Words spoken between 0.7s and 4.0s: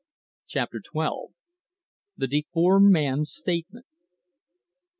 TWELVE. THE DEFORMED MAN'S STATEMENT.